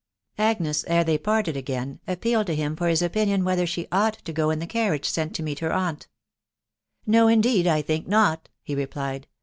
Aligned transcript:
Agnes, 0.39 0.83
ere 0.87 1.03
they 1.03 1.15
parted 1.15 1.55
again, 1.55 1.99
appealed 2.07 2.47
to 2.47 2.55
him 2.55 2.75
for 2.75 2.87
bis 2.87 3.03
opinion 3.03 3.43
whether 3.45 3.67
she 3.67 3.87
ought 3.91 4.15
to 4.25 4.33
go 4.33 4.49
in 4.49 4.57
the 4.57 4.65
carriage 4.65 5.07
sent 5.07 5.35
to 5.35 5.43
meet 5.43 5.59
her 5.59 5.71
aunt." 5.71 6.07
No, 7.05 7.27
indeed, 7.27 7.67
I 7.67 7.83
think 7.83 8.07
not," 8.07 8.49
he 8.63 8.73
replied. 8.73 9.27